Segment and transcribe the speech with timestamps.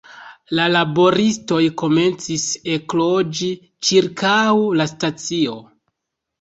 [0.59, 2.47] La laboristoj komencis
[2.79, 3.53] ekloĝi
[3.91, 4.43] ĉirkaŭ
[4.83, 5.59] la stacio.